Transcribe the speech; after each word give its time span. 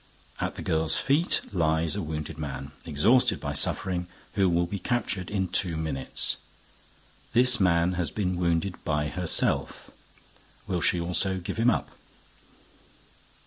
At 0.39 0.55
the 0.55 0.63
girl's 0.63 0.95
feet 0.95 1.41
lies 1.53 1.95
a 1.95 2.01
wounded 2.01 2.39
man, 2.39 2.71
exhausted 2.85 3.39
by 3.39 3.53
suffering, 3.53 4.07
who 4.33 4.49
will 4.49 4.65
be 4.65 4.79
captured 4.79 5.29
in 5.29 5.47
two 5.47 5.77
minutes. 5.77 6.37
This 7.33 7.59
man 7.59 7.91
has 7.93 8.09
been 8.09 8.35
wounded 8.37 8.83
by 8.83 9.09
herself. 9.09 9.91
Will 10.65 10.81
she 10.81 10.99
also 10.99 11.37
give 11.37 11.57
him 11.57 11.69
up? 11.69 11.91